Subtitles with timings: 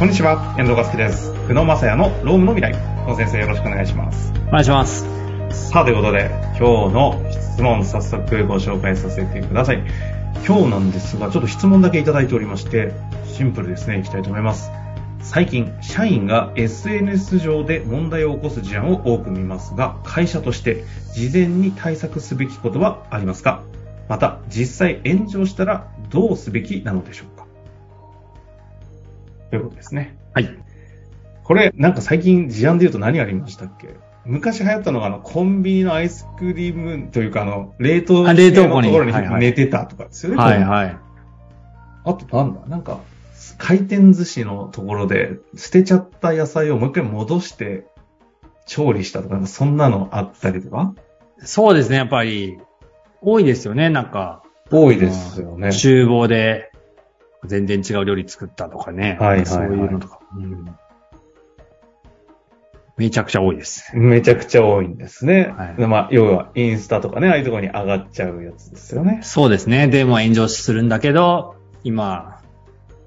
[0.00, 1.30] こんにちは、遠藤和樹です。
[1.46, 2.74] 久野正也のロームの未来。
[3.04, 4.32] 久野先生よろしくお願いします。
[4.48, 5.04] お願いします。
[5.50, 9.84] さあ、ということで、今日の質問、早速ご紹介させてください。
[10.46, 12.94] 今日なんですが、ちょっと質問だけいただいておりまして、
[13.26, 14.70] シンプルですね、いきたいと思います。
[15.20, 20.82] 最近、社員が SNS 上で問題を起こす事案を多く見ますが、会社として
[21.12, 23.60] 事前に対策すべきことはありますか？
[24.08, 27.39] また、実際炎上したらどうすべきなのでしょうか？
[29.50, 30.16] ということですね。
[30.32, 30.48] はい。
[31.44, 33.96] これ、なんか最近事案で言うと何ありましたっけ？
[34.24, 40.38] 昔流行ったのが、あの、コンビニのアイスクリームというか、あの、冷凍あ冷凍庫にのところに寝てたとかですよね。
[40.38, 40.96] はいはい。
[42.04, 42.60] あとなんだ？
[42.66, 43.00] なんか、
[43.58, 47.86] 回転寿司のところで捨てちゃった野菜をもう一回戻して
[48.66, 50.94] 調理したとかそんなのあったりとか？
[51.42, 52.58] そうですね、やっぱり、
[53.22, 54.42] 多いですよね、なんか。
[54.70, 55.72] 多いですよね。
[55.72, 56.69] 厨房で、
[57.44, 59.16] 全然違う料理作ったとかね。
[59.20, 60.20] はいはいはいそういうのとか。
[60.36, 60.76] うん
[62.96, 63.96] めちゃくちゃ多いです。
[63.96, 65.54] めちゃくちゃ多いんですね。
[65.56, 69.20] はいまあ、要はインスタとかね、ああいうところに上がっちゃうやつですよね。
[69.22, 69.88] そうですね。
[69.88, 72.42] でも炎上するんだけど、今、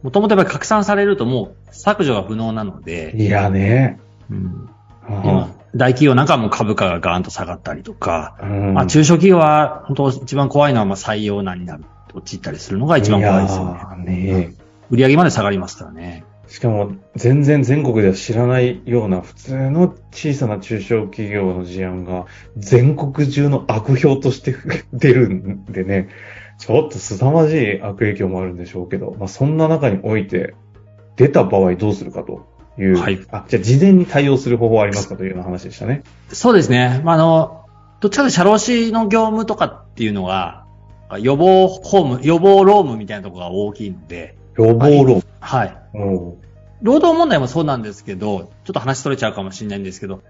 [0.02, 4.00] もともとやっぱり拡散されるともう削除が不能なので、いやね。
[4.32, 4.70] うんうん
[5.08, 14.26] 今、大企業なんかはもう株価がガーンと下がったりとか、うんまあ中小企業は本当一番怖いのはまあ採用難になる、陥ったりするのが一番怖いですよね。
[14.26, 14.56] いやーね
[14.90, 16.24] 売り上げまで下がりますからね。
[16.48, 22.26] しかも、全然全国では知らないような普通の小さな中小企業の事案が
[22.58, 24.56] 全国中の悪評として
[24.92, 26.10] 出るんでね、
[26.60, 30.54] ちょっと凄まじい悪影響もあるんでしょうけど、まあそんな中において
[31.16, 32.46] 出た場合どうするかと
[32.78, 36.04] いう、はいあ、じゃあ事前に対応する方法はありますかというような話でしたね。
[36.32, 37.02] そうですね。
[37.04, 37.66] まあ、あの、
[38.00, 40.63] どっちかというと社労士の業務とかっていうのが、
[41.20, 45.24] 予防ホーム、予防労務みたいなところが大きいので、予防論。
[45.40, 45.78] はい。
[45.94, 46.38] おう
[46.82, 50.22] 労働問題もそうなんですけど、ちょっと話取れちゃうかもしれないんですけど、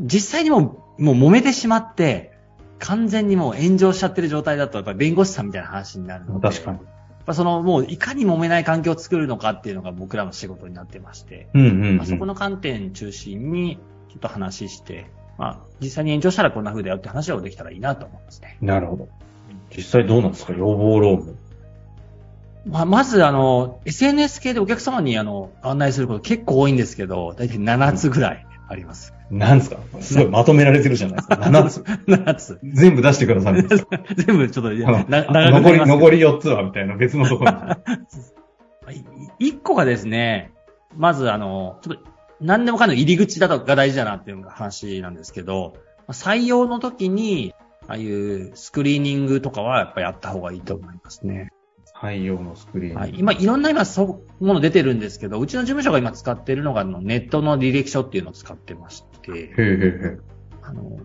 [0.00, 2.32] 実際にもう、もう揉めてしまって、
[2.78, 6.48] 完全にもう炎上しちゃってる状態だと、やっぱり弁護士さんみたいな話になるので。
[6.48, 6.78] 確かに。
[6.78, 6.88] やっ
[7.26, 11.96] ぱその、もういかに揉めない環境を作るのかっていうのが僕らの仕事になってまして、うんうん、うん。
[11.96, 13.78] まあ、そこの観点中心に、
[14.10, 15.06] ちょっと話して、
[15.38, 18.56] まあ、実際に炎上したらこんな風だよって話をできたらいいなと思いますね。
[18.60, 19.08] なるほど。
[19.76, 20.52] 実際どうなんですか？
[20.52, 21.36] 予防論務。
[22.66, 29.14] まあ、まず、あの、SNS 系でお客様にあの、案内すること結構多いんですけど、だいたい7つぐらいあります。
[29.30, 29.78] なんですか？
[30.00, 31.34] すごいまとめられてるじゃないですか。
[31.46, 31.80] 7つ。
[31.82, 32.58] 7つ。
[32.64, 33.54] 全部出してください。
[34.16, 37.58] 全部ちょっと、残り、残り4つはみたいな別のところに。
[38.98, 39.04] い
[39.38, 40.52] 一個がですね、
[40.96, 42.02] まずあの、ちょっと、
[42.40, 45.74] 何でもかんでも入り口だとが大事だなっていう話なんですけど、
[46.08, 47.54] 採用の時に、
[47.88, 51.50] ああいうスクリーニングとかはやっぱりやった方がいいと思いますね。
[52.00, 52.96] 採用のスクリーン。
[52.96, 59.52] はい、今、いろんな今、そうもの出てるんですけど、うちの事務所が今使ってるのが、あのネットの履歴書っていうのを使ってまして、へえへえ
[60.14, 60.18] へ
[60.62, 60.98] あの、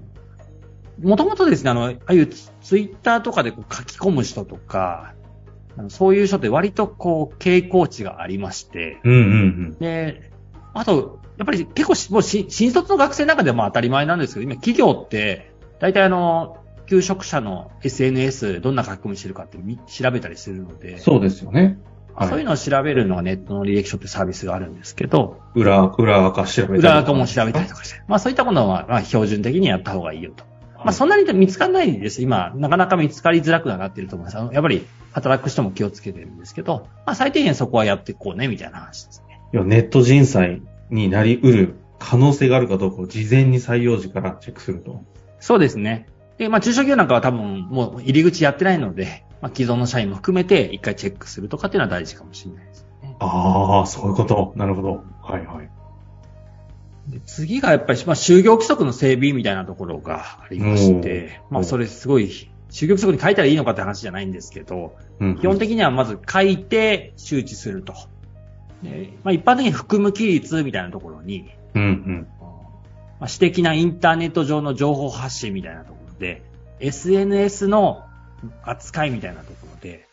[1.01, 5.13] もともとですね、あの、ああいうツツイッターとかでこう書き込む人とか、
[5.77, 9.07] あのそういう人って割とこう、傾向値がありまして、え。
[9.07, 9.17] うんう
[9.75, 10.31] んで、
[10.73, 16.60] あと、やっぱり結構し、もうし新卒の学生の中でも当たり前なんですけど、今企業って、大体あの、
[16.91, 20.99] 求職者の SNS どんな書き込みしてるかってみ調べたりするので、うん。
[20.99, 21.79] そうですよね。
[22.13, 22.27] はい。
[22.27, 30.43] そういうのを調べるのがネットの履歴書ってサービスがあるんですけど、裏、裏垢調べたり裏垢も調べたりとかして、まあそういったものは、まあ標準的にやった方がいいよと。
[30.75, 32.21] まあそんなに見つかんないです。
[32.21, 34.37] 今、なかなか見つかりづらくはなっていると思います。
[34.37, 39.39] あのやっぱり働く人も気をつけてるんですけど、まあ最低限そこはやっていこうね、みたいな話ですね。
[39.53, 45.05] いやネット人災になり得る可能性があるかどうかを事前に採用時からチェックすると。
[45.39, 46.07] そうですね。
[46.41, 53.15] で、まあ中小企業なんかは多分もう入り口やってないので、まあ既存の社員も含めて一回チェックするとかっていうのは大事かもしれないですね。
[53.19, 54.51] ああ、そういうこと。
[54.55, 55.03] なるほど。
[55.21, 55.69] はいはい。
[57.11, 65.37] で次がやっぱり、まあ、就業規則の整備みたいなところがありまして、うんまあ、それすごい、就業規則に書いたらいいのかって話じゃないんですけど、うん。
[65.37, 67.93] 基本的にはまず書いて周知すると。
[68.81, 72.27] でまあ、一般的に含む規律みたいなところに、うんうん。
[72.39, 72.47] ま
[73.25, 76.00] あ、私的なインターネット上の情報発信みたいなとこ
[76.79, 78.05] SNS の
[78.63, 80.07] 扱いみたいなところで、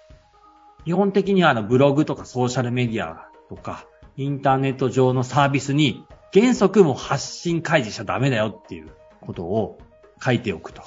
[0.85, 8.91] 基本的にはあのブログとかソーシャルメディアとか、インターネット上のサービスに原則も発信開示しちゃダメだよっていう
[9.21, 9.79] ことを
[10.23, 10.83] 書いておくと。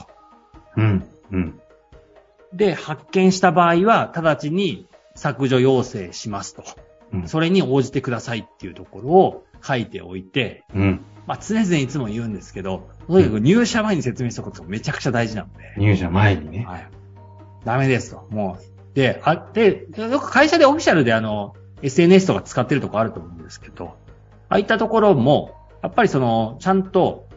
[0.77, 1.07] うん。
[1.31, 1.61] うん。
[2.53, 6.63] で、発見した場合は、直ちに削除要請しますと。
[7.13, 7.27] うん。
[7.27, 11.05] それに応じてくださいっていうところを書いておいて、うん。
[11.27, 15.73] まあ常々いつも言うんですけど、とにかく入社前に説明しておくことがめちゃくちゃ大事なので。
[15.77, 16.65] 入社前にね。
[16.67, 16.89] はい。
[17.65, 18.27] ダメですと。
[18.29, 18.95] もう。
[18.95, 23.95] で、あ、で、よく会社でオフィシャルであの、SNS とか使ってるとこあると思うんですけど、
[24.49, 27.27] ああいったところも、やっぱりその、ちゃんと、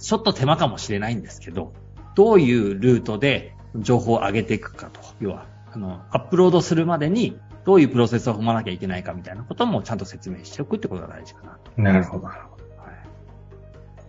[0.00, 1.72] ちょっと手間かもしれないんですけど、
[2.14, 5.00] どういうルートで情報を上げていくかと。
[5.20, 11.70] 要は、あの、アップロードするまでに、どういうプロセスを踏まなきゃいけないかみたいなこともちゃんと説明しておくってことが大事かなと。
[11.80, 12.59] なるほど、なるほど。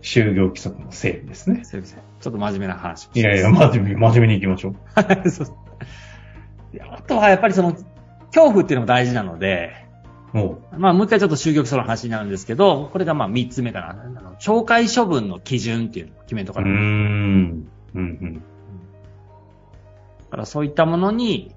[0.02, 0.22] はい。
[0.22, 1.64] 就業規則の整理ですね。
[1.64, 1.98] すいません。
[2.20, 5.30] ちょっと真面目な話をいやいや、真面目、真面目に行きましょう。
[5.30, 5.46] そう
[6.72, 7.72] であとはやっぱりその、
[8.34, 9.82] 恐怖っていうのも大事なので、
[10.32, 13.90] もまあもう一回ちょっと就業基礎の話になるんですけど、これがまあ三つ目かな。
[13.90, 17.68] あの懲戒処分の基準っていうのを決めとかないとん。
[17.94, 18.40] うんだ
[20.30, 21.54] からそういったものに、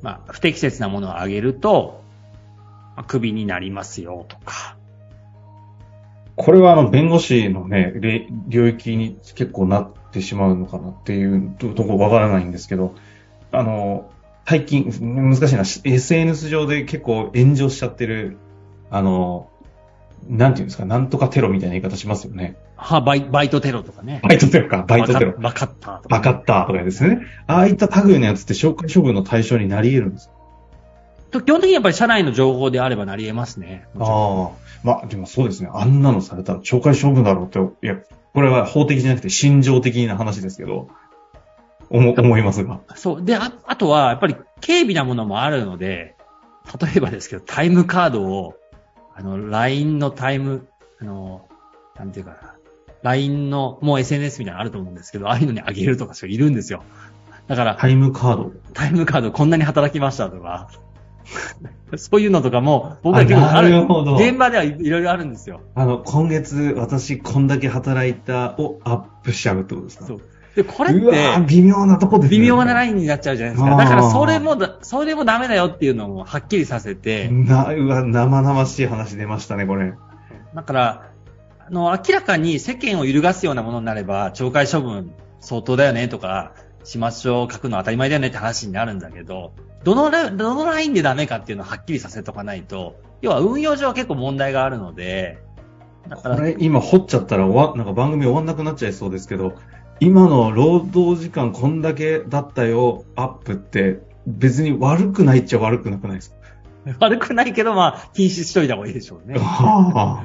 [0.00, 2.02] まあ不適切なものをあげると、
[2.96, 4.77] まあ、クビになりますよとか。
[6.38, 12.94] これはあの、弁護士のね、れ領域に結構なってしまうのかなっていうととこわからないんですけど、
[13.50, 14.08] あの、
[14.46, 18.38] 最近、難しいな、SNS 上で結構炎上しちゃってる、
[18.88, 19.50] あの、
[20.28, 22.56] なんていうんですか、なんとかテロみたいな言い方しますよね。
[22.76, 24.20] は、バイバイトテロとかね。
[24.22, 25.32] バイトテロか、バイトテロ。
[25.32, 26.08] バカッターとか。
[26.08, 27.18] バカッターとかですね。
[27.48, 30.30] ああいった類のやつって紹介処分の対象になり得るんです
[31.30, 33.86] 基本的にやっぱり社内の情報であればなり得ますね。
[33.98, 34.68] ああ。
[34.82, 35.70] まあ、でもそうですね。
[35.72, 37.96] あんなのされたら懲戒処分だろうって、いや、
[38.32, 40.88] これは法的じゃなくて心情的な話ですけど、
[41.90, 42.80] 思、思いますが。
[42.94, 43.24] そう。
[43.24, 46.14] で、あ、あとは、やっぱり、軽微なものもあるので、
[46.80, 48.54] 例えばですけど、タイムカードを、
[49.14, 50.68] あの、LINE のタイム、
[51.00, 51.48] あの、
[51.96, 52.54] なんていうかな、
[53.02, 56.84] LINE の、もう SNS みたいなのあると思うんですけど、ああいうのにあげるとか人いるんですよ。
[57.46, 58.52] だから、タイムカード。
[58.74, 60.68] タイムカードこんなに働きましたとか、
[61.96, 63.86] そういうのとかも、僕は結構あなる
[64.16, 65.60] 現場ではいいろいろあるんですよ。
[65.74, 70.06] あの、今月私こんだけ働いたをアップしちゃうってことですか？
[70.06, 70.20] そう。
[70.56, 72.38] で、これって、微妙なとこですね。
[72.38, 73.76] 微妙なラインになっちゃうじゃないですか。
[73.76, 79.92] だから、それもだ、それもダメだよっていうのをはっきりさせて、な、うわ、生々しい話出ましたね、これ。
[80.54, 81.10] だから、
[81.68, 86.54] あの、明らかに世間を揺るがすようなものになれば、懲戒処分相当だよねとか、
[86.84, 89.52] 始末書を書くのは当たり前だよねって話になるんだけど、
[89.84, 95.38] どのラ、どのラインでダメかっていうのをはっきりさせとかないと、要は運用上は結構問題があるので、
[96.08, 99.54] だから、これ今掘っちゃったら終わ、なんか番組終わんなくなっちゃいそうですけど、
[100.00, 106.36] 今の労働時間こんだけだったよ、アップって、別に悪くないっちゃ悪くなくないですか？
[107.00, 109.38] 悪くないけど、まあ、禁止しといた方がいいでしょうね。
[109.40, 110.24] は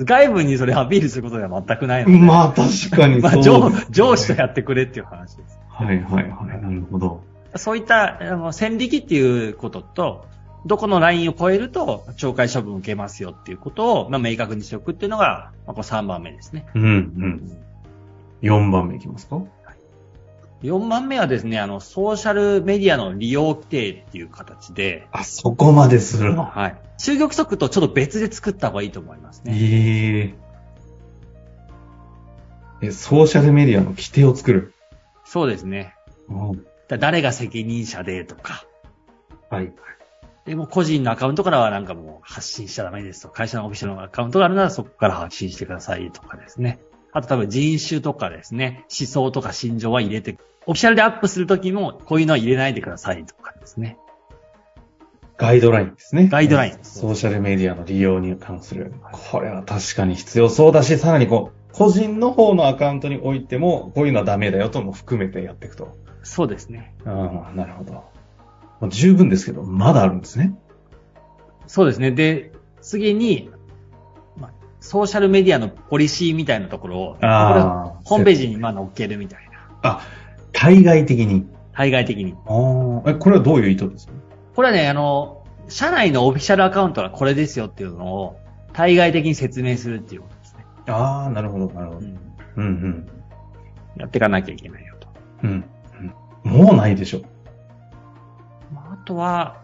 [0.00, 2.18] 外部にそれアピールすることでは全くないあ、ので。
[2.18, 5.58] まあ確かに まあ、そう上上司とやってくれっていう話です。
[5.72, 7.22] はいはいはい、なるほど。
[7.56, 10.26] そういった、あの、線引きっていうことと、
[10.64, 16.66] どこのラインを超えると、懲戒処分を受けますよっていうことを、まあ、明確にしておくっていうのが、まあ、これ3番目ですね。
[16.74, 17.58] うんうん。
[18.42, 19.40] 4番目いきますか
[20.62, 26.44] ？4番目はですね、あの、ソーシャルメディアの利用規定っていう形で、あ、そこまでするの？
[26.44, 26.76] はい。
[26.98, 29.56] 就業規則とちょっと別で作った方がいいと思いますね。
[29.56, 30.34] え
[32.82, 34.71] ええ、ソーシャルメディアの規定を作る。
[35.24, 35.94] そうですね。
[36.28, 38.64] うんだ誰が責任者でとか、
[39.50, 39.72] はい。
[40.44, 43.28] でも個人のアカウントからはなんかもう発信しちゃダメですと。
[43.28, 46.80] 会社のオフィシャルのアカウントがあるならそこから発信してくださいとかですね。
[47.12, 53.98] あと多分人種とかですね、思想とか心情は入れて、オフィシャルでアップするときもこういうのは入れないでくださいとかですね。
[55.36, 56.28] ガイドラインですね。
[56.28, 58.94] ガイドラインソーシャルメディアの利用に関する。
[59.12, 65.96] これは確かに必要そうだし、さらにこう、個人の方のアカウントにおいても、こういうのはダメだよとも含めてやっていくと。
[66.22, 66.94] そうですね。
[67.04, 67.92] ああ、なるほど。
[67.92, 68.02] ま
[68.82, 70.54] あ十分ですけど、まだあるんですね。
[71.66, 72.10] そうですね。
[72.10, 73.50] で、次に、
[74.36, 78.00] まあソーシャルメディアのポリシーみたいなところを、ああ。
[78.04, 79.78] ホームページにまあ載っけるみたいな。
[79.82, 80.00] あ、
[80.52, 81.46] 対外的に。
[81.72, 82.34] 対外的に。
[82.46, 83.10] ああ。
[83.10, 84.12] え、これはどういう意図ですか？
[84.54, 88.36] これはね、あの、社内のオフィシャルアカウントはこれですよっていうのを、
[88.74, 90.26] 対外的に説明するっていうこ。
[90.86, 92.00] ああ、なるほど、なるほど。
[92.00, 92.18] うん
[92.56, 93.08] うん、うん。
[93.96, 95.08] やっていかなきゃいけないよと。
[95.44, 95.50] うん。
[95.50, 95.64] うん
[96.44, 97.22] もうないでしょ。
[98.74, 99.62] まああとは、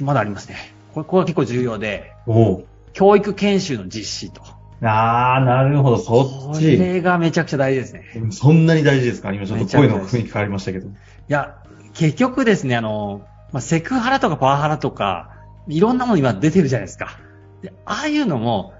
[0.00, 0.56] まだありますね。
[0.94, 2.64] これ、これは結構重要で、おお。
[2.92, 4.42] 教育研修の実施と。
[4.86, 6.76] ああ、なるほど、そっこち。
[6.76, 8.04] れがめちゃくちゃ大事ですね。
[8.30, 9.32] そんなに大事ですか？
[9.32, 10.86] 今ちょっと声の雰囲気変わりましたけど。
[10.86, 10.90] い
[11.28, 11.62] や、
[11.94, 13.22] 結局ですね、あの、
[13.52, 15.30] まあ、セクハラとかパワハラとか、
[15.66, 17.18] いろんなもの今出てるじゃないですか。
[17.60, 18.72] で、ああいうのも、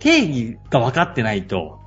[0.00, 1.78] 定義が分かってないと、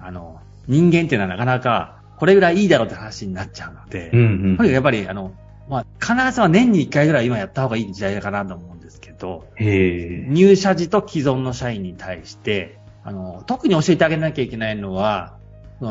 [0.00, 5.32] あの、人間っていうのはなかなか、これぐらいいいだろうって話になっちゃうので、うんうんとにかくやっぱり、あの、
[5.68, 9.46] まあ、必ずは年に1回ぐらい今やった方がいい時代かなと思うんですけど。
[9.58, 15.36] 入社時と既存の社員に対して、あの、特に教えてあげなきゃいけないのは、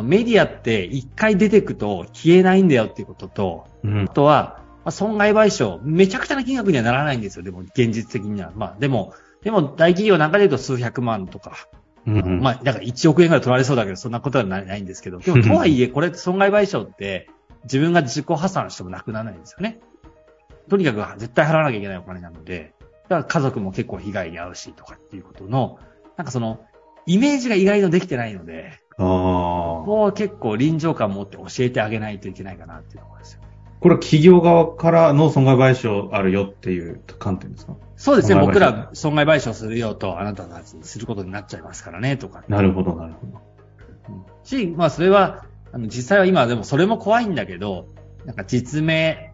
[0.03, 4.07] メディアって一回出てくと消えないんだよっていうことと、うんあ。
[4.09, 7.43] とは、あ、損害賠償、めちゃくちゃな金額にはならないんですよ。
[7.43, 8.51] でも、現実的には。
[8.55, 9.13] まあ、でも、
[9.43, 11.67] でも、大企業なんかで言うと数百万とか、
[12.05, 17.29] うんうんまあ、だから1億円ぐらい取られそうだけど、そんなことはないんですけど、 でも、とはいえ、これ損害賠償って、
[17.63, 19.79] 自分が自己破産してもなくならないんですよね。
[20.69, 22.73] とにかく絶対払わなきゃいけないお金なので、
[23.09, 25.79] だから家族も結構被害に遭うしとかっていうことの、
[26.17, 26.61] なんかその、
[27.05, 29.85] イメージが意外とできてないので、ああ。
[29.85, 33.41] こう結構臨場感を持って教えてあげないといけないかなっていうところですよ。
[33.79, 37.75] これは企業側からの損害賠償あるよっていう観点ですか？
[37.95, 42.43] そうですね、僕ら損害賠償するよと、あなたたちにすることになっちゃいますからね、とか。
[42.47, 43.41] なるほど、なるほど。
[44.43, 47.87] し、まあそれは、あの実際は今でもそれも怖いんだけど、
[48.25, 49.33] なんか実名、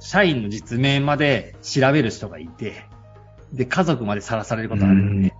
[0.00, 2.84] 社員の実名まで調べる人がいて、
[3.52, 5.30] で、家族までさらされることあるんで、い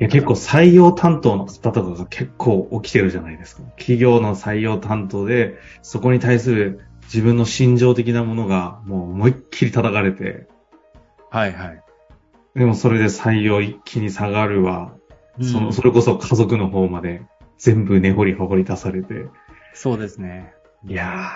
[0.00, 3.62] や結構採用担当の方とかが結構起きてるじゃないですか。
[3.76, 10.48] 企業の採用担当で、そこに対する自分の心情的なものがもう思いっきり叩かれて、
[11.30, 11.82] はいはい。
[12.54, 14.94] でもそれで採用一気に下がるわ。
[15.40, 17.22] そうんの、それこそ家族の方まで
[17.58, 19.26] 全部根掘り葉掘り出されて。
[19.72, 20.54] そうですね。
[20.86, 21.30] いや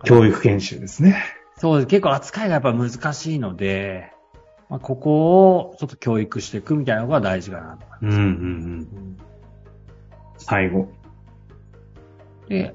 [0.00, 1.24] ー、教育研修ですね。
[1.56, 1.86] そうです。
[1.86, 4.12] 結構扱いがやっぱ難しいので、
[4.68, 8.28] まあ、ここをちょっと教育していくみたいなのが大事かなと思いうんうんうん。
[8.28, 9.16] うん
[10.38, 10.88] 最後。
[12.48, 12.74] で、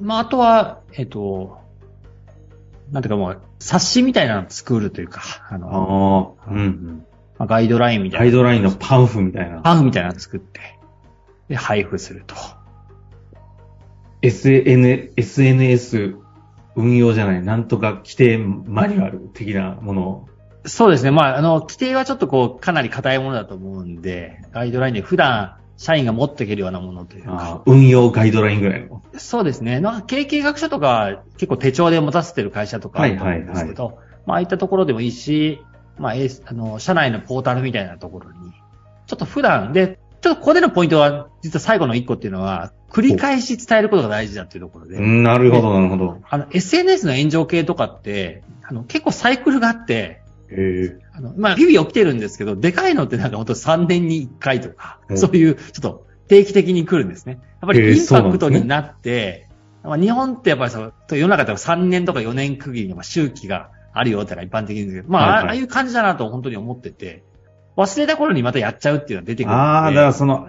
[0.00, 1.58] まあ、あとは、えっと、
[2.90, 7.06] なんていうかもう、冊子みたいなのを作るというか、ああの、あ、うんうん。
[7.38, 8.24] まあガイドラインみたいな。
[8.24, 9.60] ガイドラインのパンフみたいな。
[9.62, 10.60] パンフみたいなのを作って、
[11.48, 12.34] で、配布すると。
[14.22, 16.16] SN、SNS
[16.76, 20.28] 運用じゃない、なんとか規定マニュアル的なものを。
[20.66, 21.10] そうですね。
[21.10, 29.02] まあ、あの、規定はちょっとこう、かなり硬いものだと思うんで、ガイドラインで普段、社員が持っていけるようなものというか、運用ガイドラインぐらいの。
[29.16, 29.80] そうですね。
[29.80, 35.60] なんか経営計画書とか結構手帳で持たせてる会社とかあると思うんですけど、まあああいったところでもいいし、
[35.98, 38.52] まあ、えーあの、社内のポータルみたいなところに、
[39.06, 46.20] ちょっと普段で、ちょっとここでのポイントは、実は最後の一個っていうのは、繰り返し伝えることが大事だっていうところで、うんなるほど、なるほど。
[46.28, 51.03] あの、SNS の炎上系とかって、あの、結構サイクルがあって、へえ。
[51.16, 57.40] あの、まあ、日々起きてるんですけど、でかいのってなんか本当3年に1回とか、うんそういう、ちょっと定期的に来るんですね。
[57.62, 59.48] やっぱりインパクトになって、
[59.84, 67.22] まあ、日本ってやっぱりそう、世の中では3年とか4年区切りのまあ周期があるよってのが一般的ですけど、まあ、はいはいああいう感じだなと本当に思ってて、
[67.76, 69.62] 忘れた頃にまたやっちゃうっていうのが出てくるんで。
[69.62, 70.48] ああ、だからその、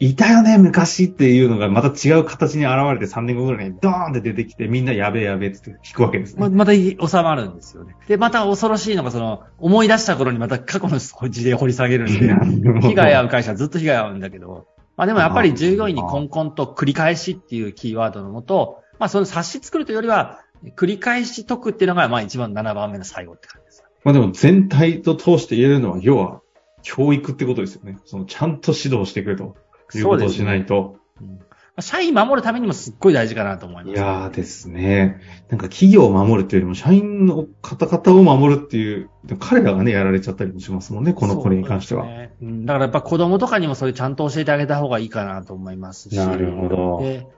[0.00, 6.40] い、いたよね、昔っていうのがまた違う形に現れて3年後ぐらいにドーンって出てきてみんなやべえやべえって聞くわけですね。
[6.40, 7.96] ままた収まるんですよね。
[8.06, 20.40] で、また恐ろしいのが、その、思い出した頃にまた過去の事例を掘り下げるんで、被害遭う会社はずっと被害遭うんだけど、まあでもやっぱり従業員にコンコンと繰り返しっていうキーワードのもと、まあその冊子作るというよりは、
[20.76, 23.84] 繰り返し解くっていうのが、まあ一番7番目の最後って感じです。
[24.04, 26.40] まあでも全体と通して言えるのは、要は
[26.82, 27.98] 教育ってことですよね。
[28.04, 29.56] そのちゃんと指導してくれと
[29.96, 30.96] いうことをしないと。
[31.20, 31.38] うん
[31.80, 33.94] 社員守るためにもすっごい大事かなと思います。
[33.94, 35.20] いやーですね。
[35.48, 42.04] なんか企業を守るっていうよりも、社員の方々を守るっていう、彼らがね、やられちゃったりもしますもんね、このこれに関しては。
[42.04, 46.16] ねうんだからやっぱ子供とかにもそれちゃんと教えてあげた方がいいかなと思いますし。
[46.16, 46.98] なるほど。
[47.00, 47.28] で、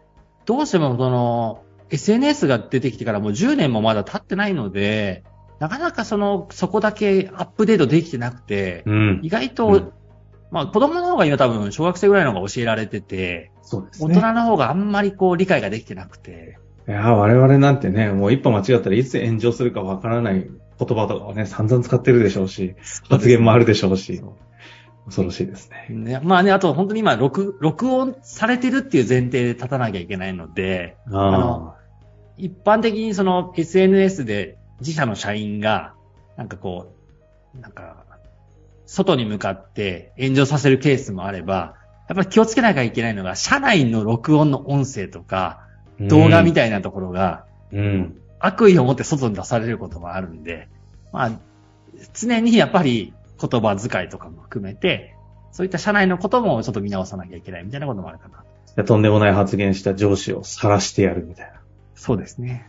[0.46, 5.24] どうしてもその、SNS が出てきてからもう10年もまだ経ってないので、
[5.58, 9.28] なかなかその、そこだけアップデートできてなくて、うん意。
[9.28, 9.92] 外と、うん
[10.50, 14.14] まあ子供の方が今多分小学生ぐらいの方が教えられてて、そうですね。
[14.14, 22.74] 大人の方があんまりこう理解ができてなくて、いやー我々なんてね、もう一歩間違ったらいつ炎上するかわからない言葉とかをね、散々使ってるでしょうし、
[23.08, 24.22] 発言もあるでしょうし、
[25.04, 25.86] 恐ろしいですね。
[25.90, 31.74] ね、まあね、あと本当に今録、録音されてるっていう前提で立たなきゃいけないので、あの
[32.36, 35.94] 一般的にその SNS で自社の社員が、
[36.36, 36.94] なんかこ
[37.54, 38.04] う、なんか、
[38.92, 41.76] 外に向かって炎上させるケースもあれば、
[42.08, 48.20] やっぱり気をつけなきゃいけないのが、社内の録音の音声とか、ー動画みたいなところが、うん。
[48.40, 50.68] 悪意を持って外に出されることもあるんで、
[51.12, 51.30] まあ、
[52.14, 55.14] 常にやっぱり言葉遣いとかも含めて、
[55.52, 58.38] そういった社内のこともちょっと見直さなきゃいけないみたいなこともあるかな。
[58.38, 58.42] い
[58.74, 61.60] やとんでもない発言した上司を晒してやるみたいな。
[61.94, 62.68] そうですね。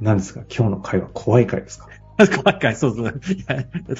[0.00, 0.40] 何ですか？
[0.48, 1.88] 今日の会話怖い会ですか？
[2.16, 3.20] 怖いかい、そうそう。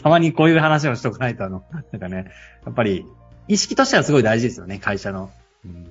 [0.03, 2.31] たまにこういう話をしとかないと、あの、なんかね、
[2.65, 3.07] やっぱり、
[3.49, 5.31] 意識としてはすごい大事ですよね、会社の。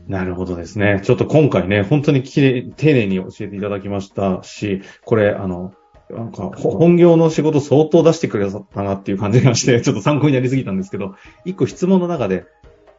[0.07, 1.01] なるほどですね。
[1.03, 5.73] ちょっと今回ね、本当にきれい、丁寧に教えていただきましたし、これ、あの、
[6.09, 11.15] なんか、ほ本業の仕事相当出してくれたなっていう感じがして、ちょっと参考になりすぎたんですけど、
[11.45, 12.45] 一個質問の中で、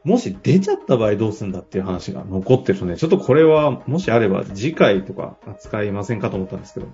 [0.04, 6.88] もし出ちゃった場合どうするんだっていう話が残ってるので、ちょっとこれはもしあれば次回とか扱いませんかと思ったんですけど。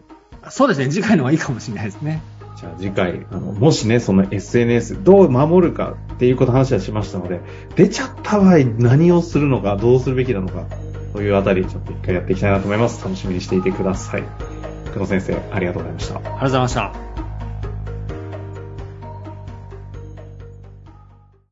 [0.49, 2.23] そうですね、次回の方がいいかもしれないですね。
[2.57, 7.41] じゃあ次回、あの、もしね、その SNS どう守るかっていうこと話はしましたので、
[7.77, 10.65] 出ちゃった場合何をするのか、どうするべきなのか、
[11.13, 13.03] というあたり、ちょっと一回やっていきたいなと思います。
[13.05, 14.25] 楽しみにしていてください。
[14.93, 16.17] 久野先生、ありがとうございました。
[16.17, 17.10] ありがとうございました。